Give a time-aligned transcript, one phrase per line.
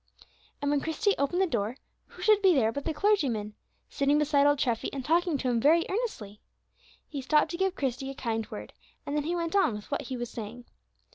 [0.63, 3.53] And when Christie opened the door, who should be there but the clergyman,
[3.87, 6.41] sitting beside old Treffy, and talking to him very earnestly!
[7.07, 8.73] He stopped to give Christie a kind word,
[9.05, 10.65] and then he went on with what he was saying.